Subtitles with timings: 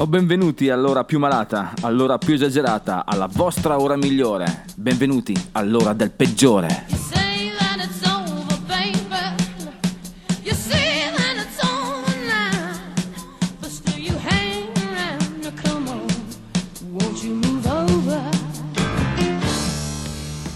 [0.00, 4.64] O benvenuti all'ora più malata, all'ora più esagerata, alla vostra ora migliore.
[4.74, 6.86] Benvenuti all'ora del peggiore.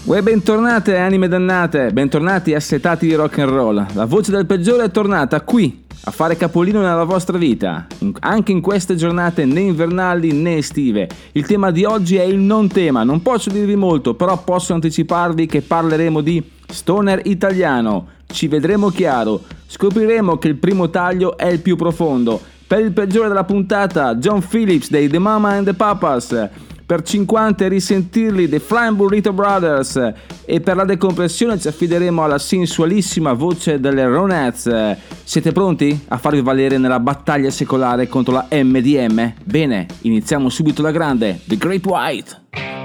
[0.05, 3.85] Uè, bentornate anime dannate, bentornati assetati di rock and roll.
[3.93, 7.87] La voce del peggiore è tornata qui a fare capolino nella vostra vita,
[8.19, 11.09] anche in queste giornate né invernali né estive.
[11.31, 15.47] Il tema di oggi è il non tema, non posso dirvi molto, però posso anticiparvi
[15.47, 18.07] che parleremo di stoner italiano.
[18.27, 22.39] Ci vedremo chiaro, scopriremo che il primo taglio è il più profondo.
[22.67, 26.49] Per il peggiore della puntata, John Phillips dei The Mama and the Papas.
[26.85, 30.13] Per 50 risentirli dei Flying Burrito Brothers
[30.45, 34.97] e per la decompressione ci affideremo alla sensualissima voce delle Ronettes.
[35.23, 39.33] Siete pronti a farvi valere nella battaglia secolare contro la MDM?
[39.43, 42.84] Bene, iniziamo subito la grande, The Great White.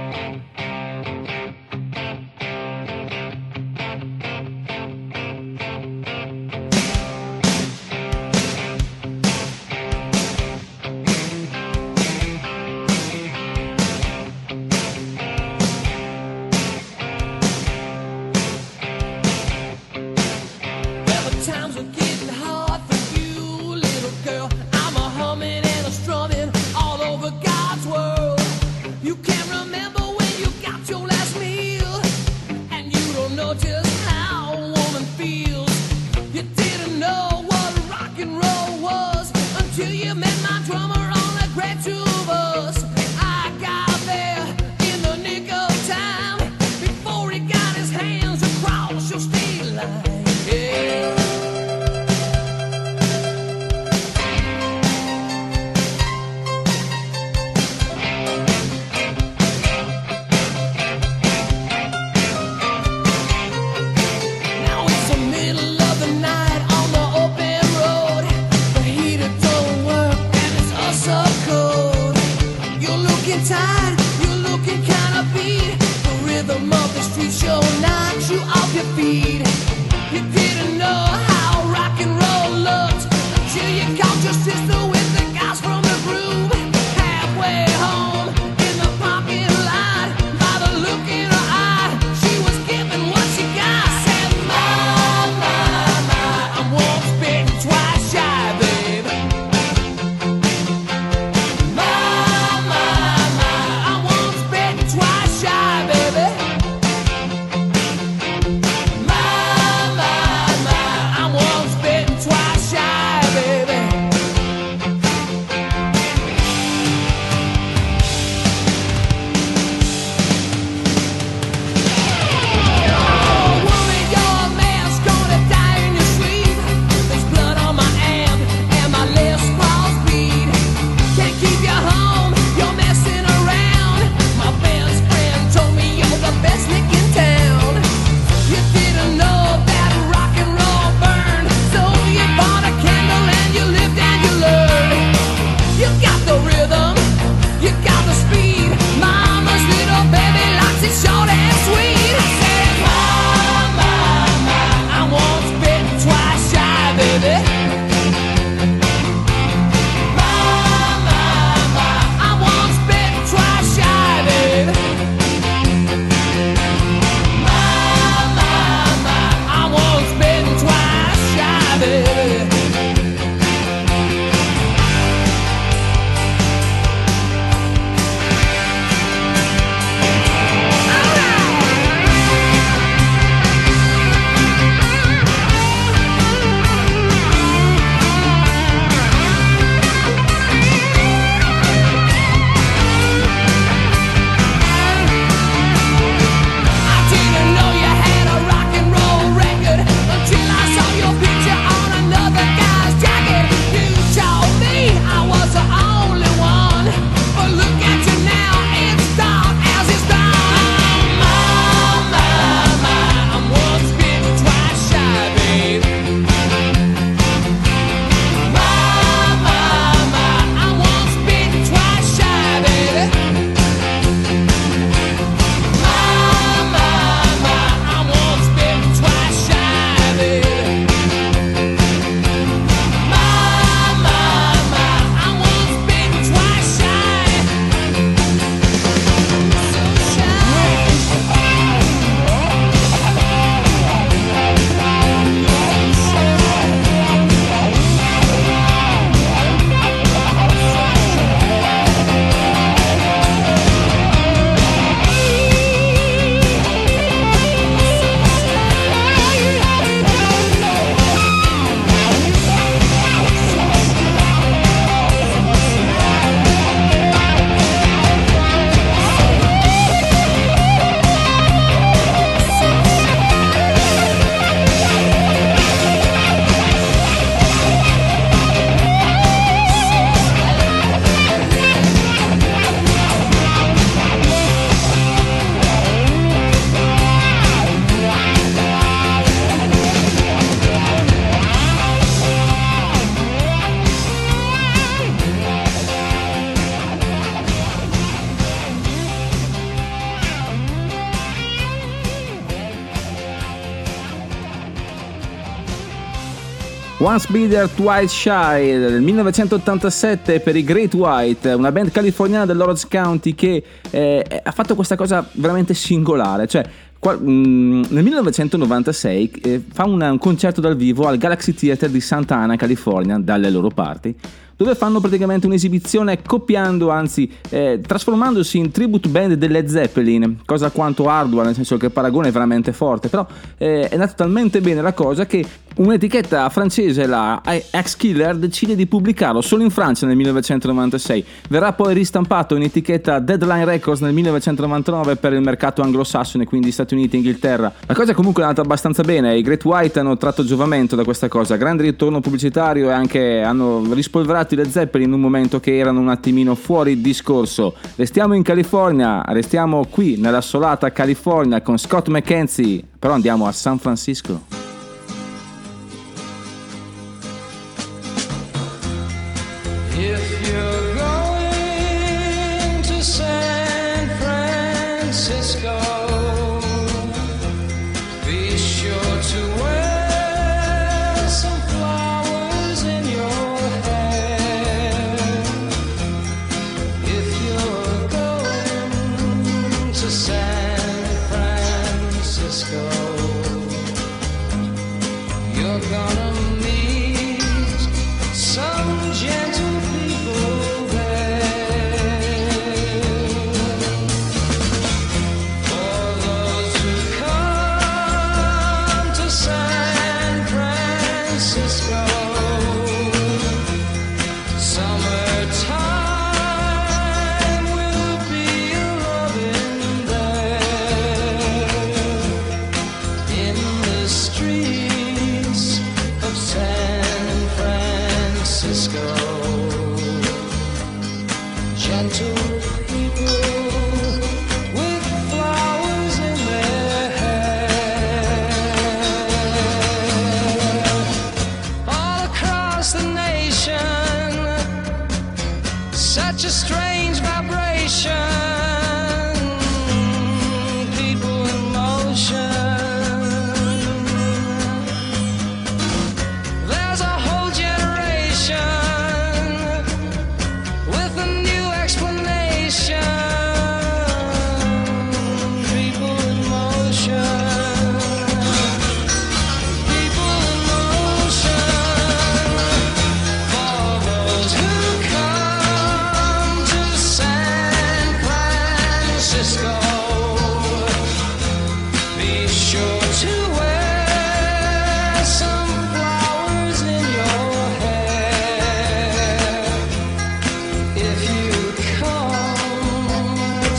[307.11, 313.35] Once Bitter, Twice Shy del 1987 per i Great White, una band californiana dell'Orange County
[313.35, 316.65] che eh, ha fatto questa cosa veramente singolare, cioè
[317.01, 322.01] qua- mm, nel 1996 eh, fa un, un concerto dal vivo al Galaxy Theater di
[322.01, 324.15] Santa Ana, California, dalle loro parti,
[324.55, 331.09] dove fanno praticamente un'esibizione copiando, anzi eh, trasformandosi in tribute band delle Zeppelin, cosa quanto
[331.09, 334.83] ardua, nel senso che il paragone è veramente forte, però eh, è andata talmente bene
[334.83, 335.45] la cosa che
[335.76, 337.40] un'etichetta francese, la
[337.70, 341.25] X Killer, decide di pubblicarlo solo in Francia nel 1996.
[341.49, 346.94] Verrà poi ristampato in etichetta Deadline Records nel 1999 per il mercato anglosassone, quindi Stati
[346.94, 347.72] Uniti e Inghilterra.
[347.87, 351.28] La cosa comunque è andata abbastanza bene, i Great White hanno tratto giovamento da questa
[351.28, 355.76] cosa, grande ritorno pubblicitario e anche hanno rispolverato i Led Zeppelin in un momento che
[355.76, 357.75] erano un attimino fuori discorso.
[357.96, 364.69] Restiamo in California, restiamo qui nell'assolata California con Scott McKenzie, però andiamo a San Francisco.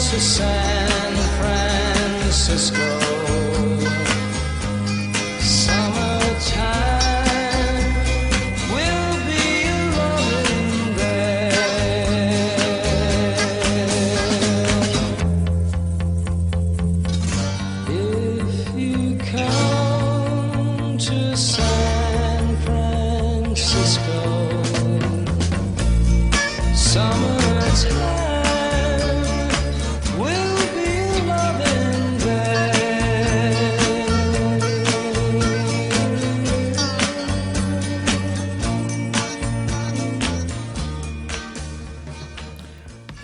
[0.09, 3.10] To San Francisco.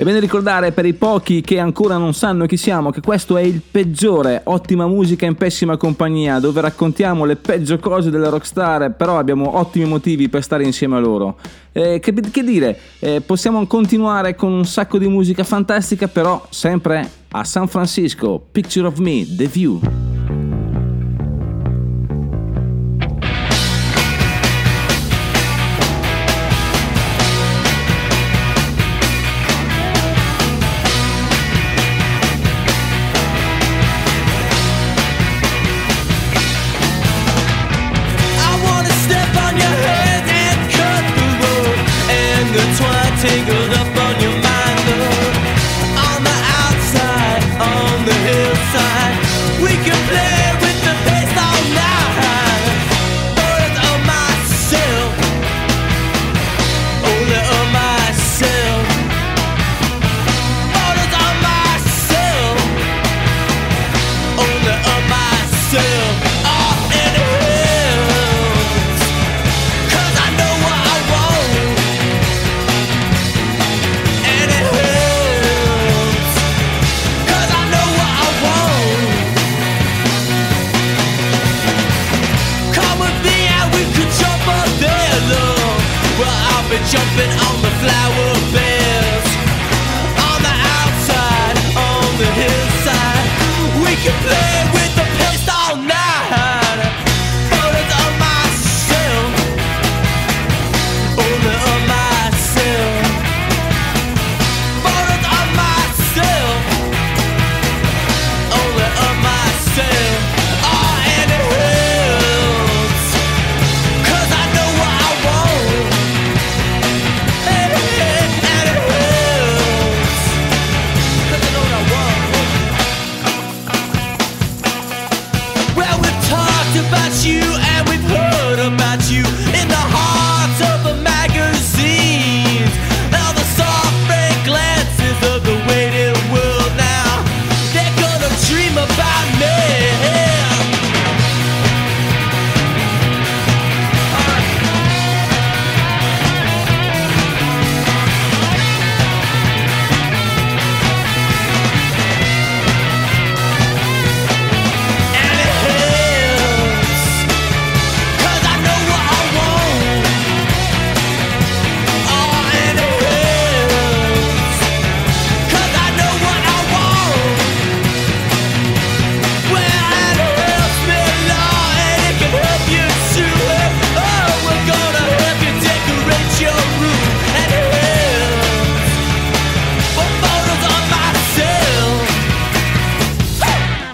[0.07, 3.59] Bene ricordare per i pochi che ancora non sanno chi siamo che questo è il
[3.59, 9.57] peggiore, ottima musica in pessima compagnia, dove raccontiamo le peggio cose delle rockstar, però abbiamo
[9.57, 11.35] ottimi motivi per stare insieme a loro.
[11.73, 17.09] Eh, che, che dire, eh, possiamo continuare con un sacco di musica fantastica, però sempre
[17.31, 20.37] a San Francisco, Picture of Me, The View.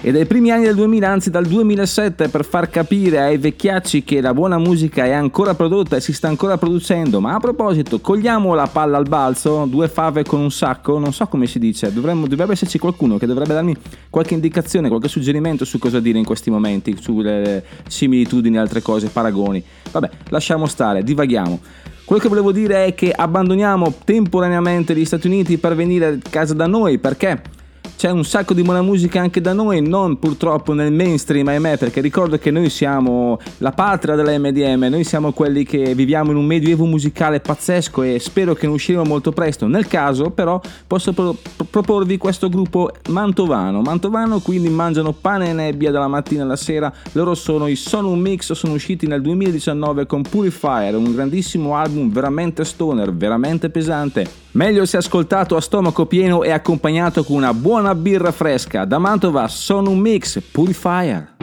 [0.06, 4.20] E dai primi anni del 2000, anzi dal 2007, per far capire ai vecchiacci che
[4.20, 7.22] la buona musica è ancora prodotta e si sta ancora producendo.
[7.22, 11.28] Ma a proposito, cogliamo la palla al balzo, due fave con un sacco, non so
[11.28, 13.74] come si dice, dovremmo, dovrebbe esserci qualcuno che dovrebbe darmi
[14.10, 19.64] qualche indicazione, qualche suggerimento su cosa dire in questi momenti, sulle similitudini altre cose, paragoni.
[19.90, 21.62] Vabbè, lasciamo stare, divaghiamo.
[22.04, 26.54] Quello che volevo dire è che abbandoniamo temporaneamente gli Stati Uniti per venire a casa
[26.54, 27.62] da noi, perché?
[28.04, 32.02] C'è un sacco di buona musica anche da noi, non purtroppo nel mainstream, ahimè, perché
[32.02, 36.46] ricordo che noi siamo la patria della MDM, noi siamo quelli che viviamo in un
[36.46, 39.68] medioevo musicale pazzesco e spero che ne usciremo molto presto.
[39.68, 43.80] Nel caso, però, posso pro- pro- proporvi questo gruppo mantovano.
[43.80, 46.92] Mantovano quindi mangiano pane e nebbia dalla mattina alla sera.
[47.14, 52.12] Loro sono i Sono un Mix, sono usciti nel 2019 con Purifier, un grandissimo album
[52.12, 54.43] veramente stoner, veramente pesante.
[54.54, 58.86] Meglio se ascoltato a stomaco pieno e accompagnato con una buona birra fresca.
[58.86, 61.34] Da Mantova sono un mix Purifier.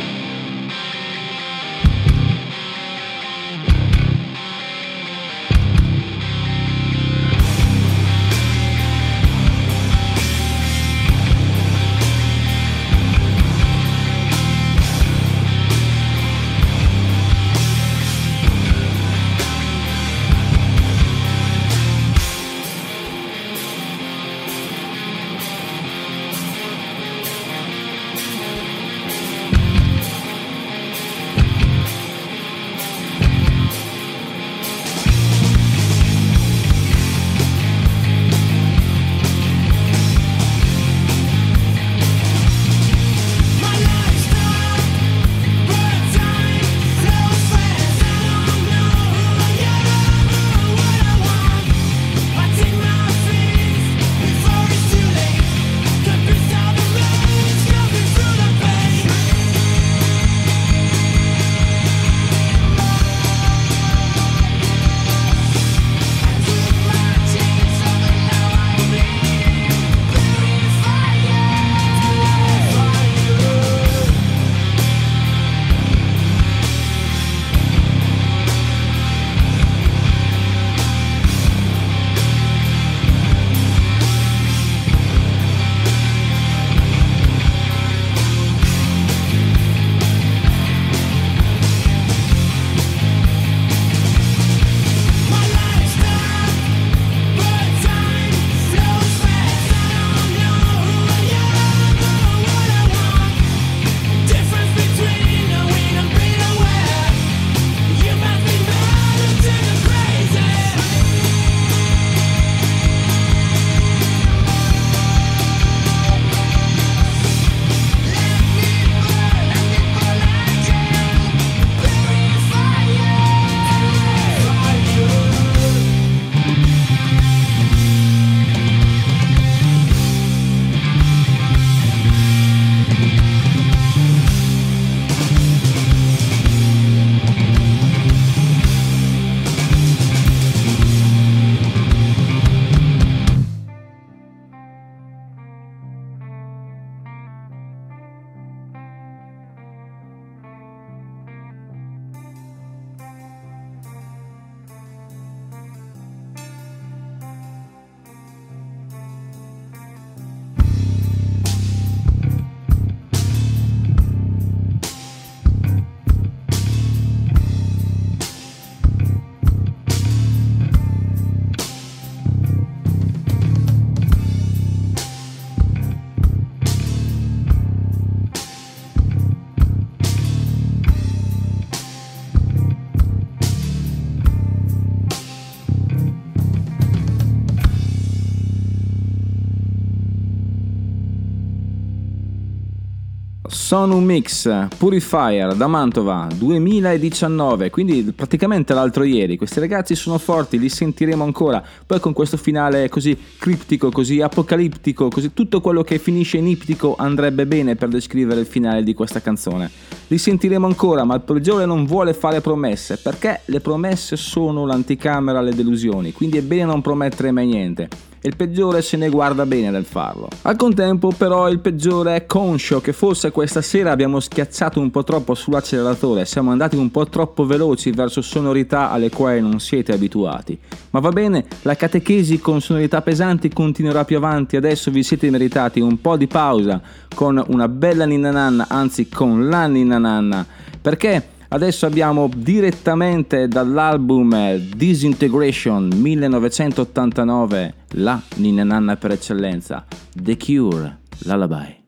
[193.70, 199.36] Sono un mix Purifier da Mantova 2019, quindi praticamente l'altro ieri.
[199.36, 201.62] Questi ragazzi sono forti, li sentiremo ancora.
[201.86, 206.96] Poi con questo finale così criptico, così apocalittico, così tutto quello che finisce in iptico
[206.98, 209.70] andrebbe bene per descrivere il finale di questa canzone.
[210.08, 215.38] Li sentiremo ancora, ma il peggiore non vuole fare promesse, perché le promesse sono l'anticamera
[215.38, 219.70] alle delusioni, quindi è bene non promettere mai niente il peggiore se ne guarda bene
[219.70, 220.28] nel farlo.
[220.42, 225.04] Al contempo però il peggiore è conscio che forse questa sera abbiamo schiacciato un po'
[225.04, 230.58] troppo sull'acceleratore, siamo andati un po' troppo veloci verso sonorità alle quali non siete abituati.
[230.90, 235.80] Ma va bene, la catechesi con sonorità pesanti continuerà più avanti, adesso vi siete meritati
[235.80, 236.80] un po' di pausa
[237.14, 240.46] con una bella ninna nanna, anzi con la ninna nanna,
[240.80, 249.84] perché Adesso abbiamo direttamente dall'album eh, Disintegration 1989 la ninna nanna per eccellenza,
[250.14, 251.79] The Cure, Lullaby.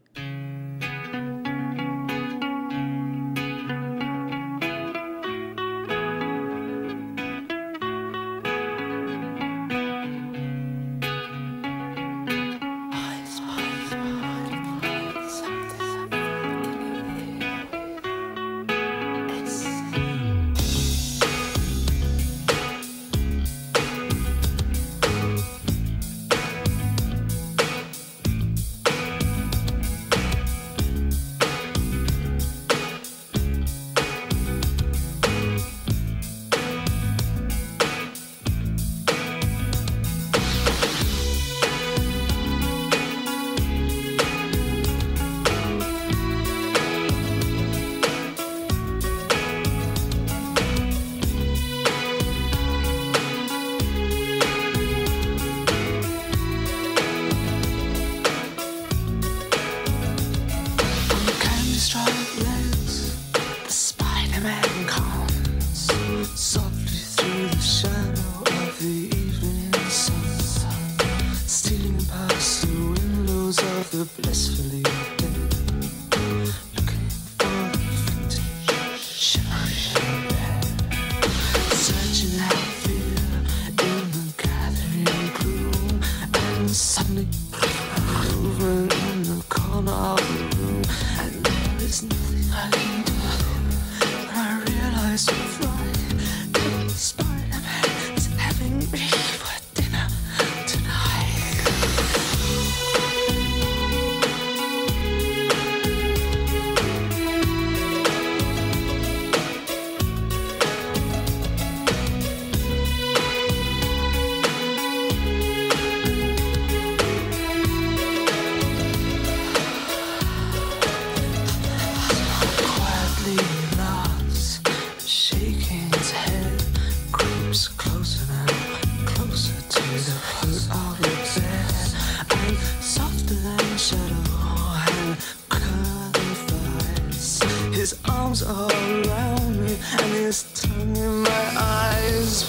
[138.53, 142.45] Arms around me and his tongue in my eyes.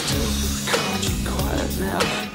[0.00, 0.30] Still,
[0.70, 2.33] can't quiet now,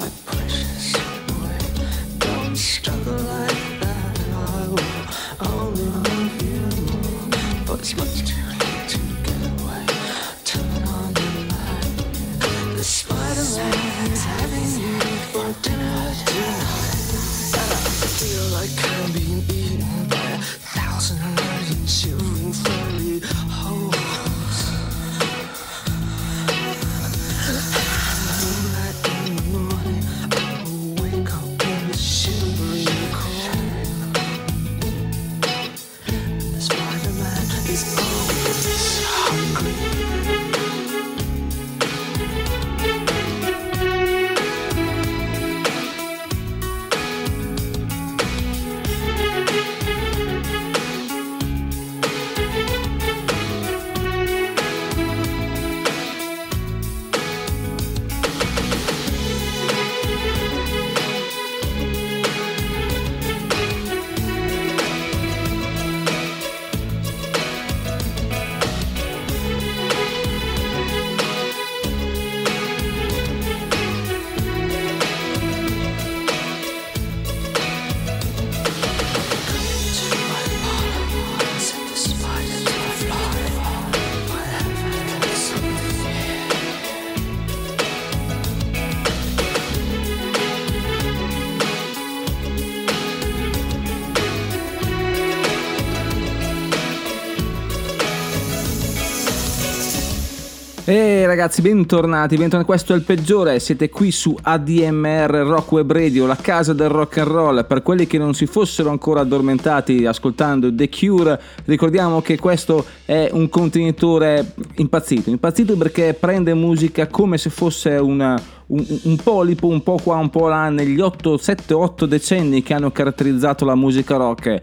[101.30, 102.66] ragazzi, bentornati, bentornati.
[102.66, 103.60] Questo è il peggiore.
[103.60, 107.66] Siete qui su ADMR Rock Web Radio, la casa del rock and roll.
[107.68, 113.28] Per quelli che non si fossero ancora addormentati ascoltando The Cure, ricordiamo che questo è
[113.30, 115.30] un contenitore impazzito.
[115.30, 120.30] Impazzito perché prende musica come se fosse una, un, un polipo, un po' qua, un
[120.30, 124.60] po' là, negli 8, 7, 8 decenni che hanno caratterizzato la musica rock.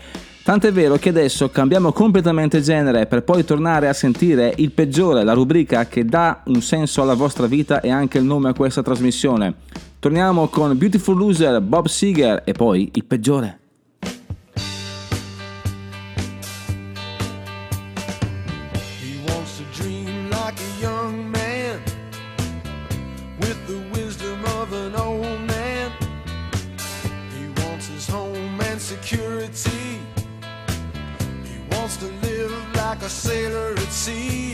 [0.47, 5.33] Tant'è vero che adesso cambiamo completamente genere per poi tornare a sentire il peggiore, la
[5.33, 9.55] rubrica che dà un senso alla vostra vita e anche il nome a questa trasmissione.
[9.99, 13.66] Torniamo con Beautiful Loser, Bob Seger e poi il peggiore.
[33.27, 34.46] Sailor at sea.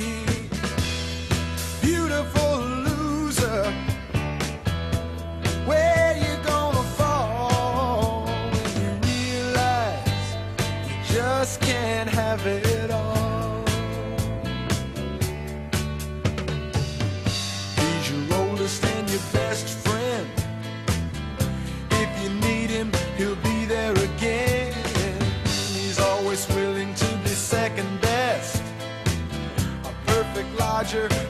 [30.94, 31.23] future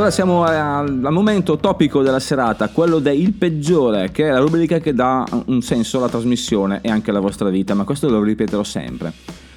[0.00, 4.94] Allora siamo al, momento topico della serata, quello del peggiore, che è la rubrica che
[4.94, 9.12] dà un senso alla trasmissione e anche alla vostra vita, ma questo lo ripeterò sempre.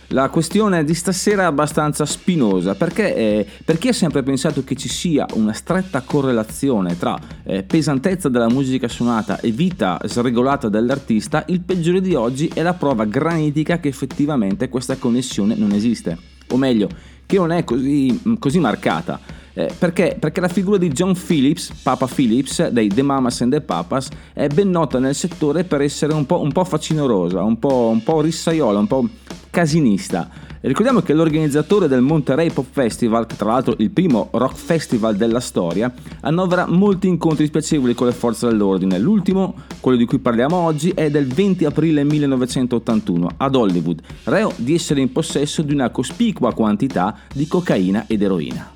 [0.08, 4.76] La questione di stasera è abbastanza spinosa perché eh, per chi ha sempre pensato che
[4.76, 11.46] ci sia una stretta correlazione tra eh, pesantezza della musica suonata e vita sregolata dell'artista,
[11.48, 16.18] il peggiore di oggi è la prova granitica che effettivamente questa connessione non esiste.
[16.50, 16.90] O meglio,
[17.26, 19.43] che non è così, così marcata.
[19.56, 20.16] Eh, perché?
[20.20, 24.48] Perché la figura di John Phillips, Papa Phillips, dei The Mamas and the Papas, è
[24.48, 28.22] ben nota nel settore per essere un po', un po facinorosa, un po', un po'
[28.22, 29.08] rissaiola, un po'
[29.52, 30.28] casinista.
[30.62, 35.42] Ricordiamo che l'organizzatore del Monterey Pop Festival, che tra l'altro il primo rock festival della
[35.42, 38.98] storia, annovera molti incontri spiacevoli con le forze dell'ordine.
[38.98, 44.74] L'ultimo, quello di cui parliamo oggi, è del 20 aprile 1981 ad Hollywood, reo di
[44.74, 48.73] essere in possesso di una cospicua quantità di cocaina ed eroina.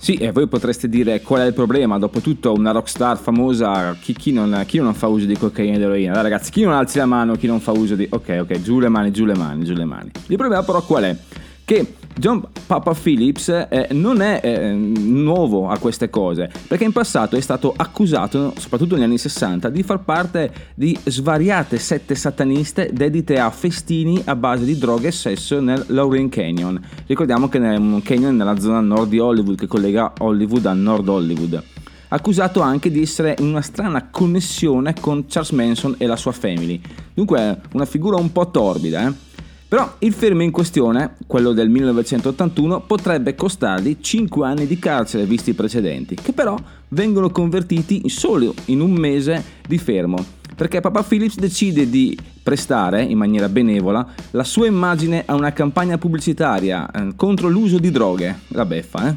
[0.00, 4.30] Sì, e voi potreste dire qual è il problema, dopotutto una rockstar famosa, chi, chi
[4.30, 6.12] non, chi non fa uso di cocaina ed eroina?
[6.12, 8.06] Dai ragazzi, chi non alzi la mano, chi non fa uso di...
[8.08, 10.10] Ok, ok, giù le mani, giù le mani, giù le mani.
[10.28, 11.16] Il problema però qual è?
[11.64, 17.36] Che John Papa Phillips eh, non è eh, nuovo a queste cose, perché in passato
[17.36, 23.38] è stato accusato, soprattutto negli anni 60, di far parte di svariate sette sataniste dedite
[23.38, 26.80] a festini a base di droghe e sesso nel Laurel Canyon.
[27.06, 31.06] Ricordiamo che è un canyon nella zona nord di Hollywood che collega Hollywood a Nord
[31.06, 31.62] Hollywood.
[32.08, 36.80] Accusato anche di essere in una strana connessione con Charles Manson e la sua family.
[37.14, 39.27] Dunque una figura un po' torbida, eh?
[39.68, 45.50] Però il fermo in questione, quello del 1981, potrebbe costargli 5 anni di carcere visti
[45.50, 46.56] i precedenti, che però
[46.88, 50.24] vengono convertiti solo in un mese di fermo,
[50.56, 55.98] perché Papa Phillips decide di prestare, in maniera benevola, la sua immagine a una campagna
[55.98, 59.14] pubblicitaria eh, contro l'uso di droghe, la beffa, eh?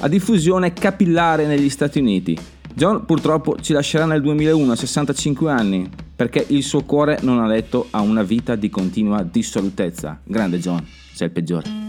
[0.00, 2.38] a diffusione capillare negli Stati Uniti.
[2.74, 7.46] John purtroppo ci lascerà nel 2001 a 65 anni perché il suo cuore non ha
[7.46, 10.18] letto a una vita di continua dissolutezza.
[10.24, 11.87] Grande John, sei il peggiore.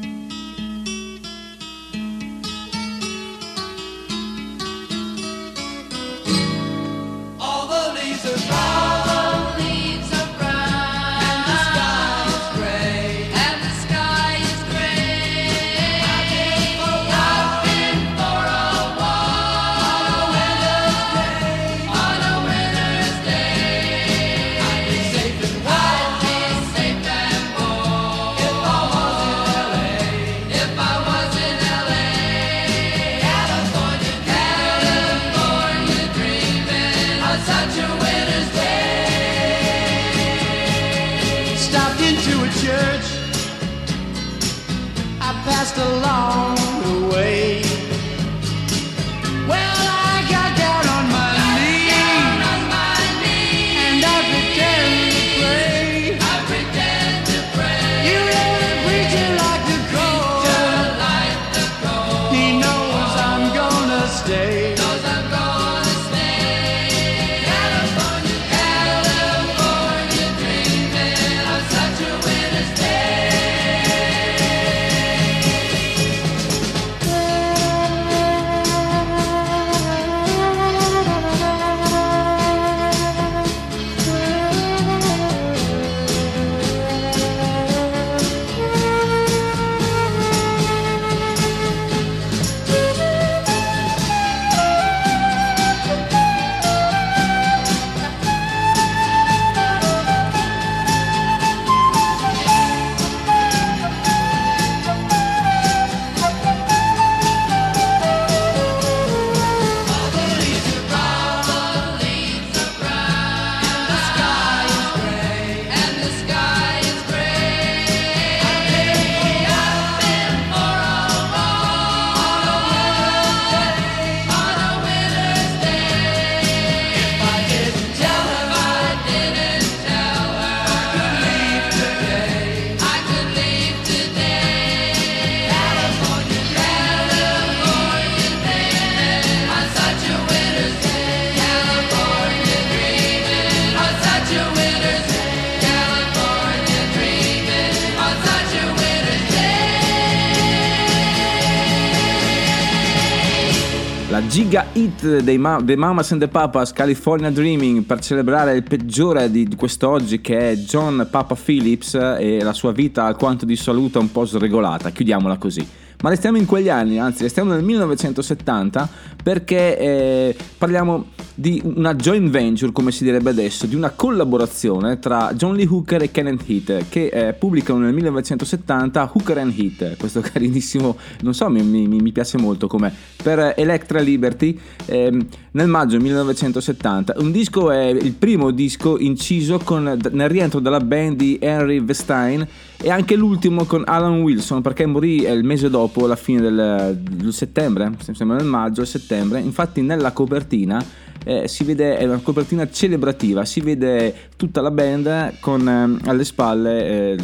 [154.50, 159.30] Giga hit dei, Ma- dei Mamas and the Papas California Dreaming per celebrare il peggiore
[159.30, 164.12] di, di quest'oggi che è John Papa Phillips e la sua vita alquanto dissoluta un
[164.12, 165.64] po' sregolata, chiudiamola così.
[166.02, 168.90] Ma restiamo in quegli anni, anzi restiamo nel 1970
[169.22, 175.34] perché eh, parliamo di una joint venture, come si direbbe adesso, di una collaborazione tra
[175.34, 180.22] John Lee Hooker e Kenneth Heat che eh, pubblicano nel 1970 Hooker and Heat, questo
[180.24, 186.00] carinissimo, non so, mi, mi- mi piace molto come per Electra Liberty ehm, nel maggio
[186.00, 187.16] 1970.
[187.18, 192.48] Un disco è il primo disco inciso con, nel rientro della band di Henry Vestein
[192.82, 196.98] e anche l'ultimo con Alan Wilson perché morì eh, il mese dopo, la fine del,
[197.02, 199.42] del settembre, sembra nel maggio, settembre.
[199.42, 200.84] Infatti nella copertina
[201.26, 206.24] eh, si vede, è una copertina celebrativa, si vede tutta la band con ehm, alle
[206.24, 207.18] spalle eh,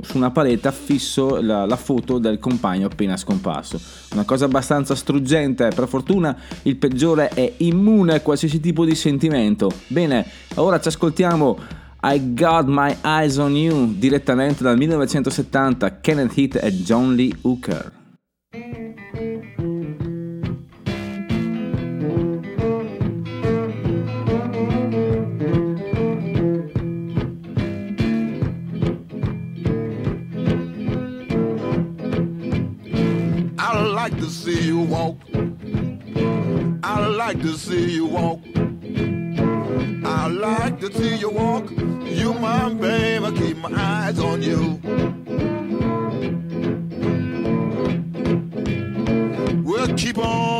[0.00, 3.80] su una parete affisso la, la foto del compagno appena scomparso.
[4.12, 9.70] Una cosa abbastanza struggente, per fortuna il peggiore è immune a qualsiasi tipo di sentimento.
[9.86, 10.26] Bene,
[10.56, 16.82] ora ci ascoltiamo I Got My Eyes on You direttamente dal 1970, Kenneth Heath e
[16.82, 17.92] John Lee Hooker.
[33.58, 35.18] I like to see you walk.
[36.82, 38.49] I like to see you walk.
[40.80, 41.70] To see you walk.
[41.70, 44.80] You my babe, I keep my eyes on you.
[49.62, 50.59] We'll keep on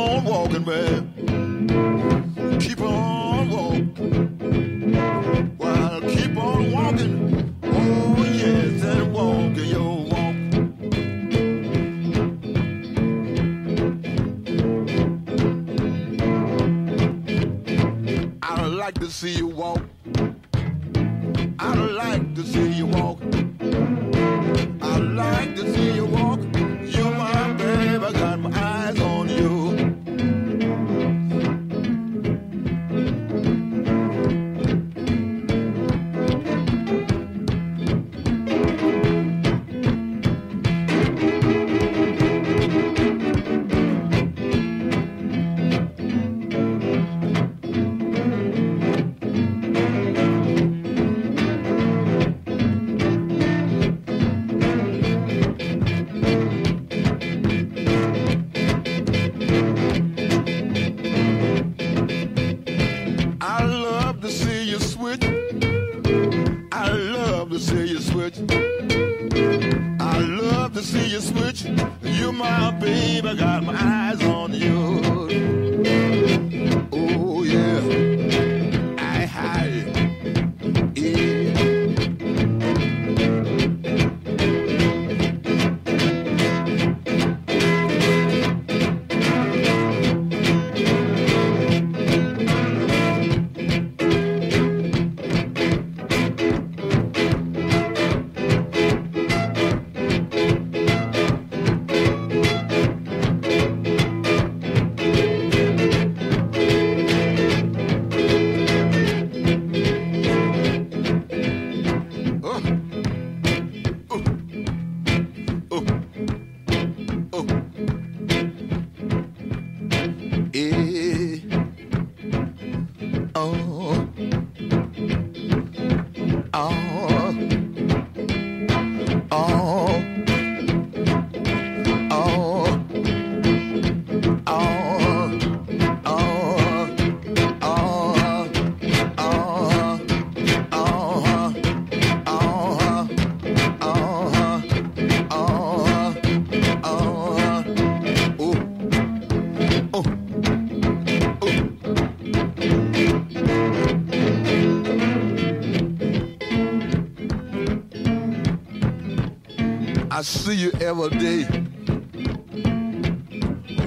[160.51, 161.45] see you every day.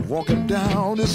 [0.09, 1.07] Walking down the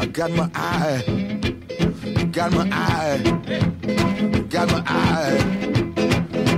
[0.00, 1.02] I got my eye,
[2.32, 3.18] got my eye,
[4.48, 5.38] got my eye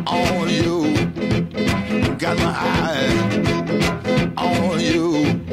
[0.06, 0.94] on you.
[2.18, 5.51] Got my eye on you.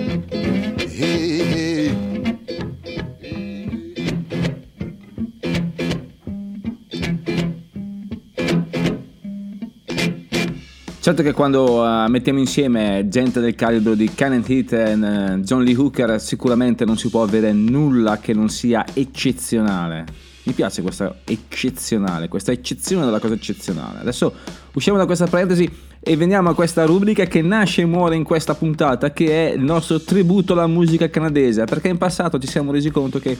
[11.09, 15.63] Certo che quando eh, mettiamo insieme gente del calibro di Kenneth Heath e eh, John
[15.63, 20.05] Lee Hooker sicuramente non si può avere nulla che non sia eccezionale.
[20.43, 24.01] Mi piace questa eccezionale, questa eccezione della cosa eccezionale.
[24.01, 24.31] Adesso
[24.73, 25.67] usciamo da questa parentesi
[25.99, 29.63] e veniamo a questa rubrica che nasce e muore in questa puntata che è il
[29.63, 33.35] nostro tributo alla musica canadese, perché in passato ci siamo resi conto che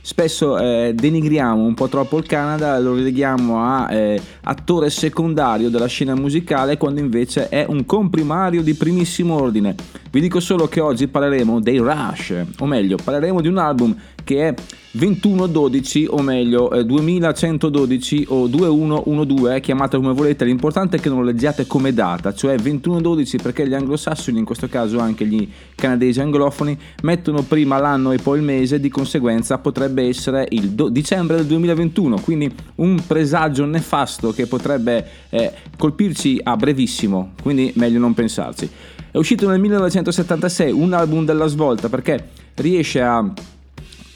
[0.00, 5.86] spesso eh, denigriamo un po' troppo il Canada, lo releghiamo a eh, attore secondario della
[5.86, 9.74] scena musicale quando invece è un comprimario di primissimo ordine.
[10.10, 14.48] Vi dico solo che oggi parleremo dei Rush, o meglio, parleremo di un album che
[14.48, 14.54] è
[14.92, 20.44] 2112 o meglio eh, 2112 o 2112 chiamate come volete.
[20.44, 24.68] L'importante è che non lo leggiate come data cioè 2112 perché gli anglosassoni in questo
[24.68, 30.06] caso anche gli canadesi anglofoni mettono prima l'anno e poi il mese di conseguenza potrebbe
[30.06, 36.56] essere il do- dicembre del 2021 quindi un presagio nefasto che potrebbe eh, colpirci a
[36.56, 38.68] brevissimo quindi meglio non pensarci.
[39.12, 43.28] È uscito nel 1976 un album della svolta perché riesce a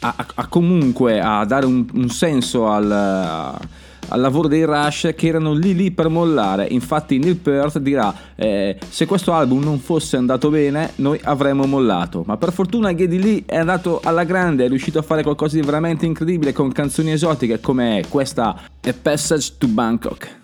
[0.05, 5.55] a, a- comunque a dare un, un senso al, al lavoro dei Rush che erano
[5.55, 6.67] lì lì per mollare.
[6.67, 12.23] Infatti Neil Peart dirà eh, se questo album non fosse andato bene noi avremmo mollato.
[12.27, 15.63] Ma per fortuna Geddy Lee è andato alla grande, è riuscito a fare qualcosa di
[15.63, 20.43] veramente incredibile con canzoni esotiche come questa A Passage to Bangkok.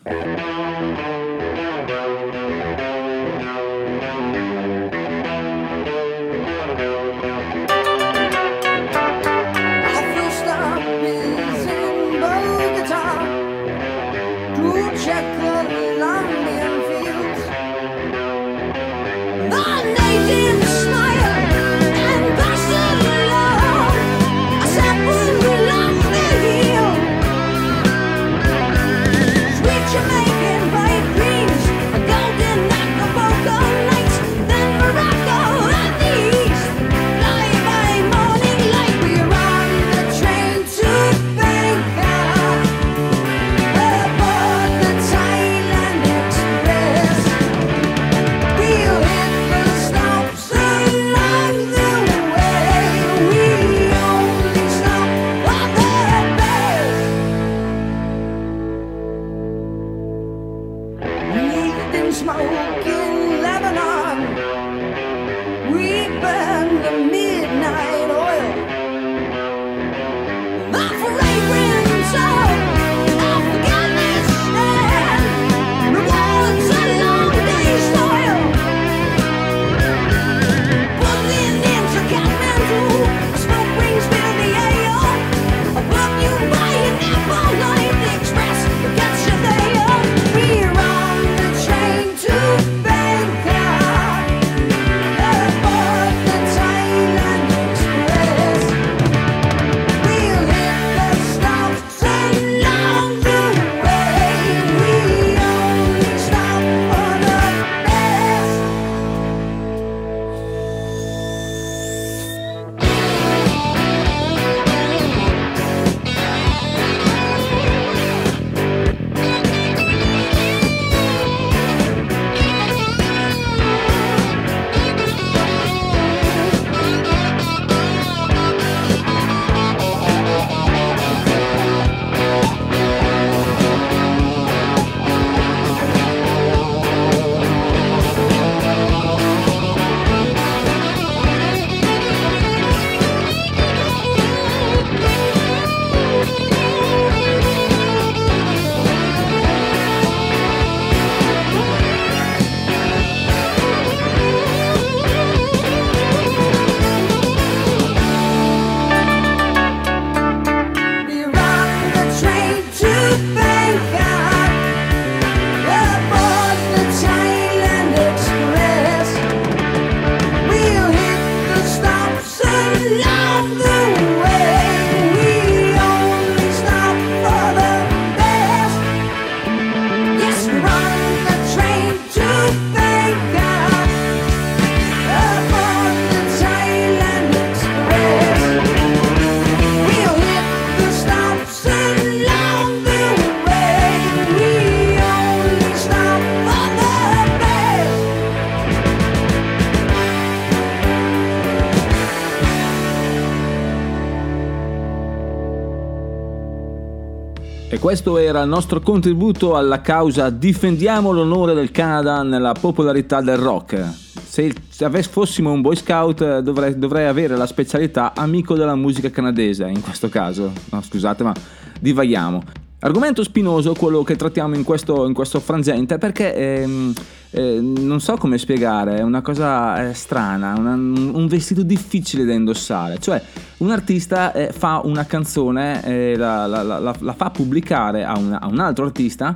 [207.90, 213.84] Questo era il nostro contributo alla causa Difendiamo l'onore del Canada nella popolarità del rock.
[214.24, 219.10] Se, se fossimo un boy scout eh, dovrei, dovrei avere la specialità amico della musica
[219.10, 220.52] canadese, in questo caso.
[220.70, 221.34] No, scusate, ma
[221.80, 222.59] divaghiamo.
[222.82, 226.92] Argomento spinoso quello che trattiamo in questo, in questo frangente perché ehm,
[227.32, 232.32] eh, non so come spiegare, è una cosa eh, strana, una- un vestito difficile da
[232.32, 232.98] indossare.
[232.98, 233.22] Cioè,
[233.58, 238.32] un artista eh, fa una canzone, eh, la, la- la- la- fa pubblicare a un,
[238.40, 239.34] a un altro artista,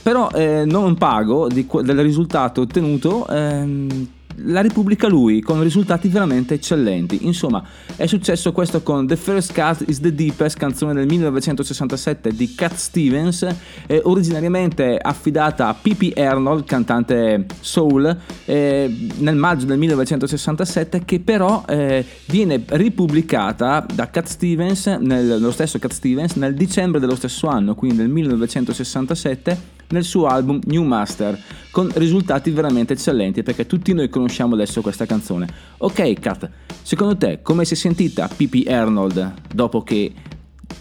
[0.00, 3.26] però eh, non pago di del risultato ottenuto.
[3.26, 7.26] ehm, la ripubblica lui con risultati veramente eccellenti.
[7.26, 7.62] Insomma,
[7.96, 12.74] è successo questo con The First Cut is the Deepest, canzone del 1967 di Cat
[12.74, 13.46] Stevens,
[13.86, 21.64] eh, originariamente affidata a Pippi Arnold, cantante soul, eh, nel maggio del 1967, che però
[21.68, 27.46] eh, viene ripubblicata da Cat Stevens, nel, lo stesso Cat Stevens, nel dicembre dello stesso
[27.46, 31.40] anno, quindi nel 1967 nel suo album New Master
[31.70, 35.48] con risultati veramente eccellenti perché tutti noi conosciamo adesso questa canzone.
[35.78, 36.50] Ok Kat,
[36.82, 40.12] secondo te come si è sentita Pippi Arnold dopo che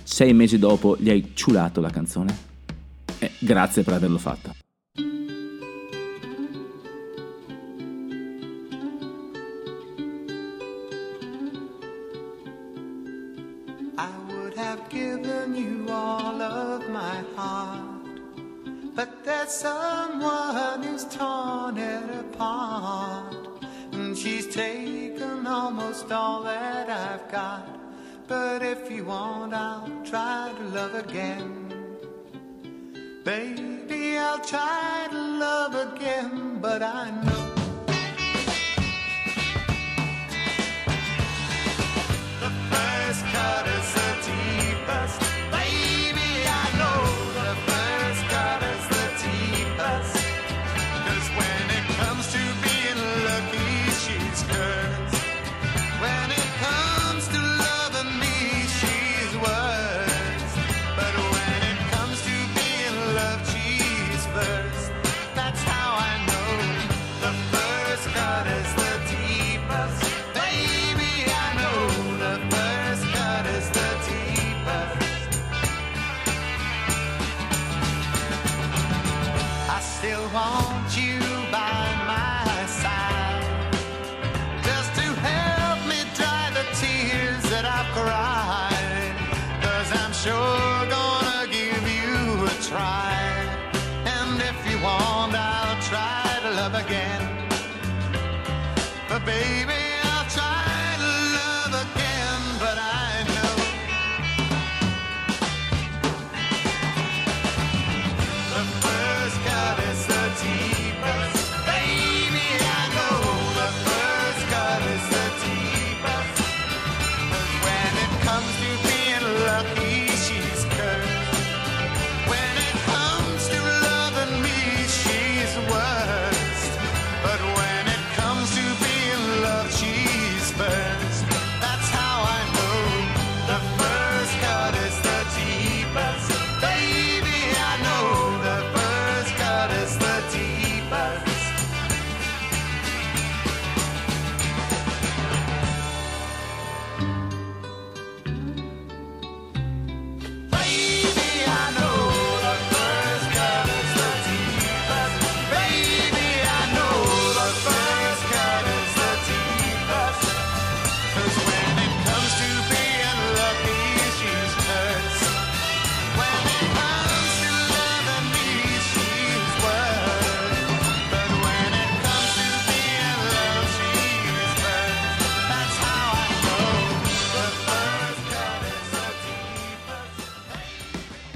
[0.04, 2.52] sei mesi dopo gli hai ciulato la canzone?
[3.20, 4.18] Eh, grazie per averlo
[18.96, 23.36] But there's someone who's torn it apart.
[23.92, 27.68] And she's taken almost all that I've got.
[28.28, 31.64] But if you want, I'll try to love again.
[33.24, 37.54] Baby, I'll try to love again, but I know.
[42.42, 44.03] The first cut is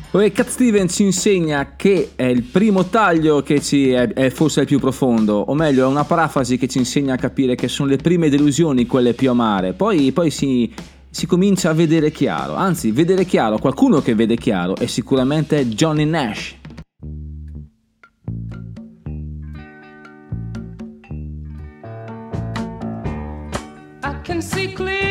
[0.10, 4.62] E Cat Steven ci insegna che è il primo taglio che ci è, è forse
[4.62, 7.90] il più profondo, o meglio è una parafrasi che ci insegna a capire che sono
[7.90, 10.74] le prime delusioni quelle più amare, poi, poi si,
[11.10, 16.06] si, comincia a vedere chiaro, anzi vedere chiaro, qualcuno che vede chiaro è sicuramente Johnny
[16.06, 16.56] Nash.
[24.04, 25.07] I can see clear.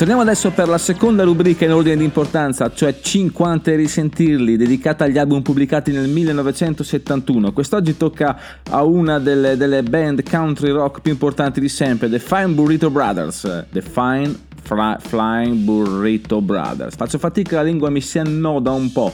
[0.00, 5.04] Torniamo adesso per la seconda rubrica in ordine di importanza, cioè 50 e risentirli, dedicata
[5.04, 7.52] agli album pubblicati nel 1971.
[7.52, 8.34] Quest'oggi tocca
[8.70, 13.66] a una delle, delle band country rock più importanti di sempre, The Fine Burrito Brothers.
[13.70, 16.96] The Fine Fly- Flying Burrito Brothers.
[16.96, 19.12] Faccio fatica, la lingua mi si annoda un po'.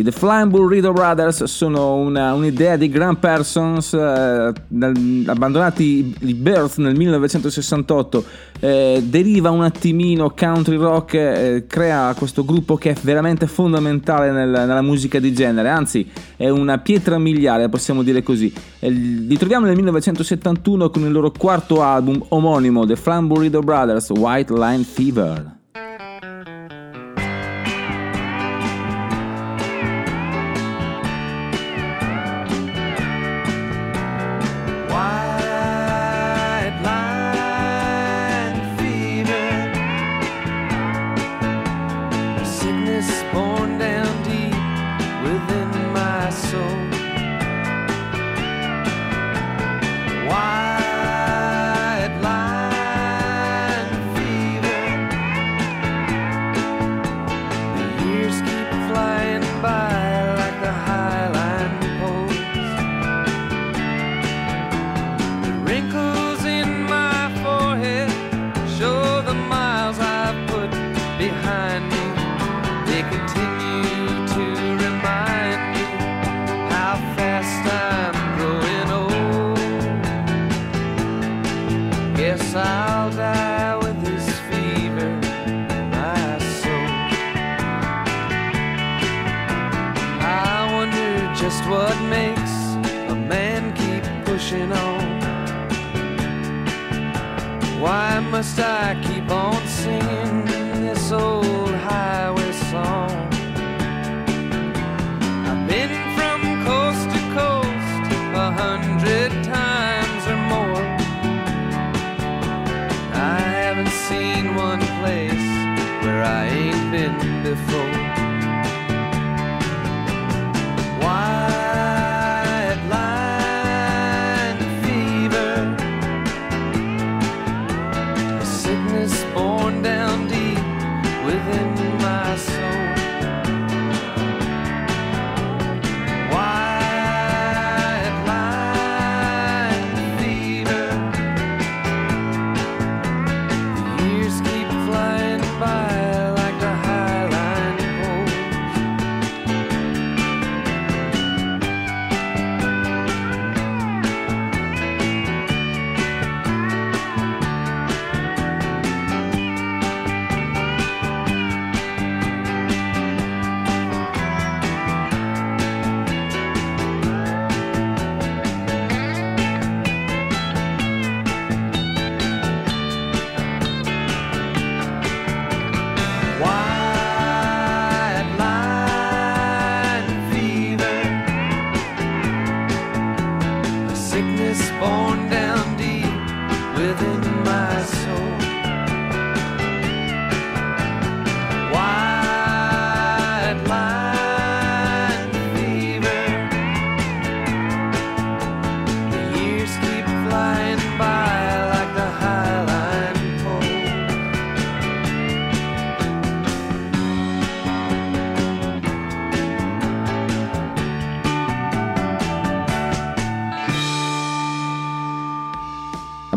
[0.00, 4.52] I The Flying Burrito Brothers sono una- un'idea di Grant Parsons, eh,
[5.26, 8.24] abbandonati i Birth nel 1968,
[8.60, 14.48] eh, deriva un attimino country rock, eh, crea questo gruppo che è veramente fondamentale nel-
[14.48, 18.50] nella musica di genere, anzi è una pietra miliare, possiamo dire così.
[18.78, 24.54] Li troviamo nel 1971 con il loro quarto album omonimo, The Flying Burrito Brothers, White
[24.54, 25.58] Line Fever.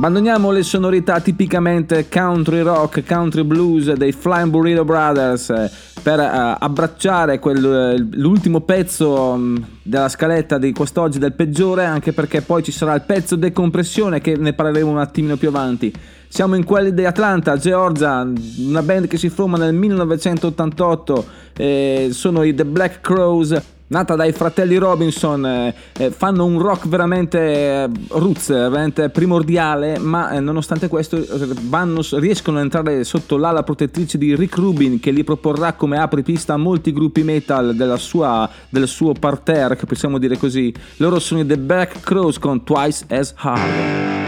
[0.04, 6.58] Abbandoniamo le sonorità tipicamente country rock, country blues dei Flying Burrito Brothers eh, per eh,
[6.60, 12.64] abbracciare quel, eh, l'ultimo pezzo mh, della scaletta di quest'oggi del peggiore, anche perché poi
[12.64, 15.94] ci sarà il pezzo decompressione che ne parleremo un attimino più avanti.
[16.28, 21.26] Siamo in quelli di Atlanta, Georgia, una band che si forma nel 1988,
[21.56, 23.62] eh, sono i The Black Crows.
[23.94, 30.32] Nata dai fratelli Robinson, eh, eh, fanno un rock veramente eh, roots, veramente primordiale, ma
[30.32, 31.24] eh, nonostante questo
[31.70, 36.56] vanno- riescono ad entrare sotto l'ala protettrice di Rick Rubin che li proporrà come apripista
[36.56, 40.74] a molti gruppi metal sua- del suo parterre, possiamo dire così.
[40.98, 44.23] Loro sono i The Black Crows con Twice as Hard.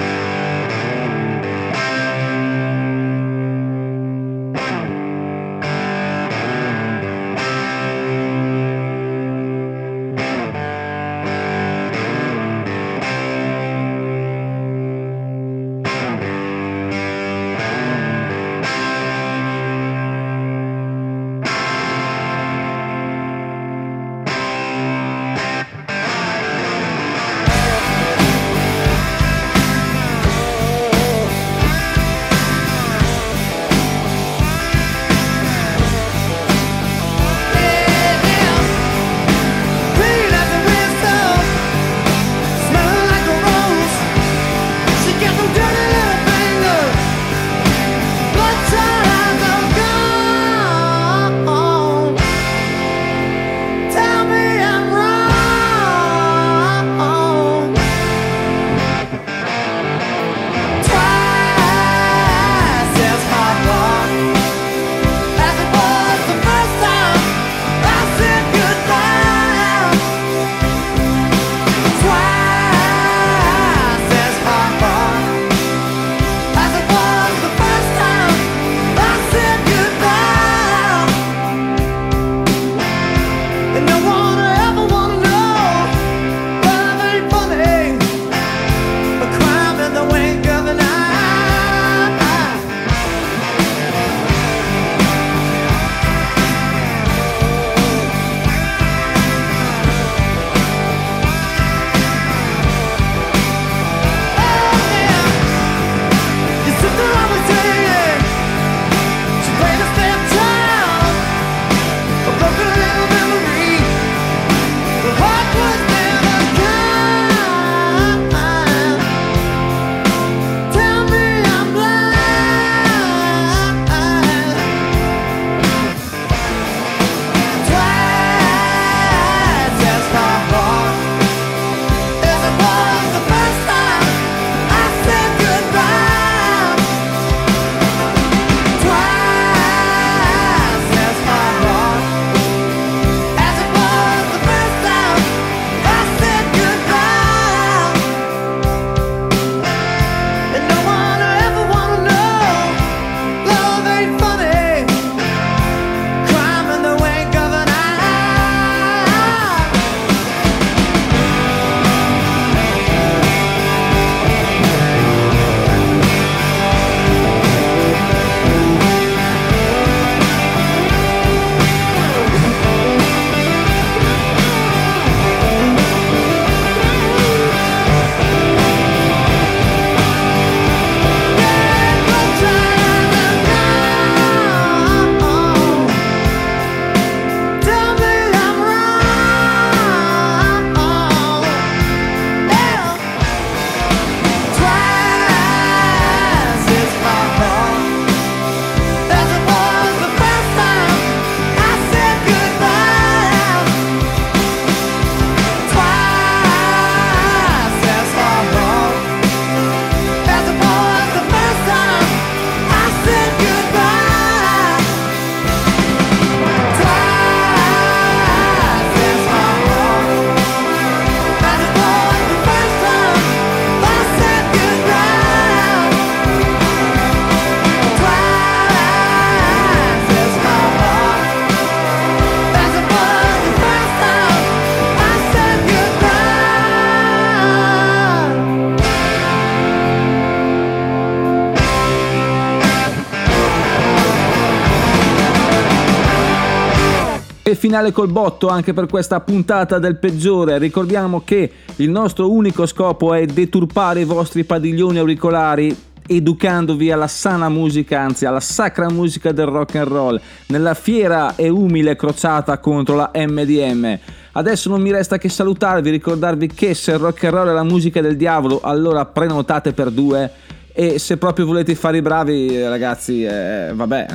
[247.65, 250.59] Finale col botto anche per questa puntata del peggiore.
[250.59, 257.49] Ricordiamo che il nostro unico scopo è deturpare i vostri padiglioni auricolari educandovi alla sana
[257.49, 262.95] musica, anzi alla sacra musica del rock and roll, nella fiera e umile crociata contro
[262.95, 263.97] la MDM.
[264.33, 267.63] Adesso non mi resta che salutarvi, ricordarvi che se il rock and roll è la
[267.63, 270.31] musica del diavolo, allora prenotate per due
[270.71, 274.05] e se proprio volete fare i bravi, ragazzi, eh, vabbè,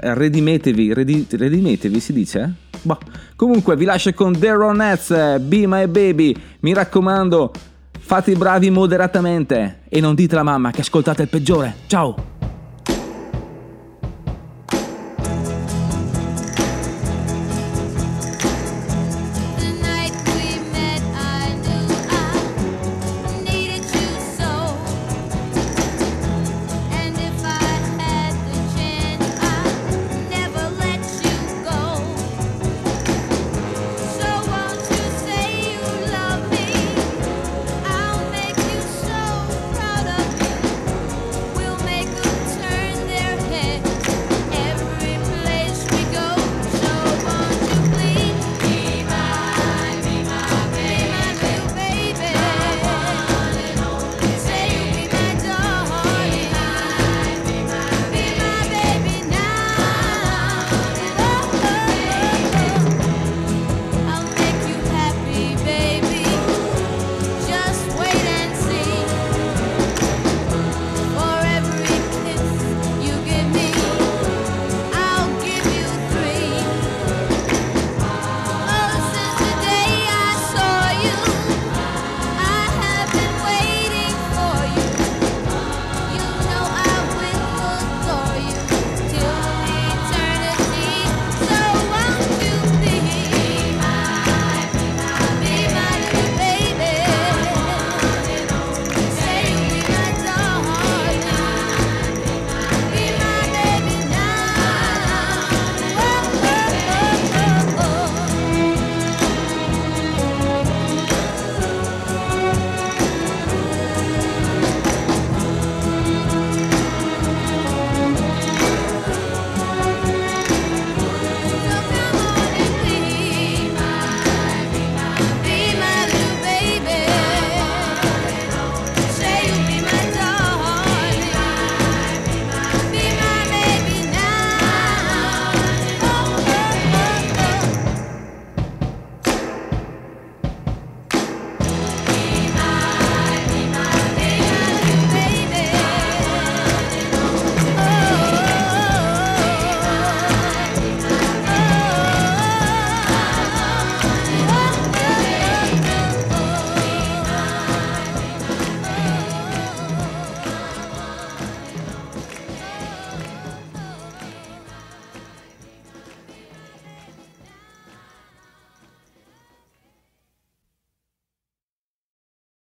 [0.00, 2.68] eh, redimetevi, redi- redimetevi si dice?
[2.82, 2.98] Boh.
[3.36, 7.52] Comunque vi lascio con The Ronettes, Be My Baby, mi raccomando,
[7.98, 11.74] fate i bravi moderatamente e non dite alla mamma che ascoltate il peggiore.
[11.86, 12.39] Ciao!